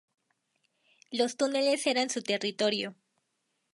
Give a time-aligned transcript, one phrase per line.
[1.11, 2.95] Los túneles eran su territorio.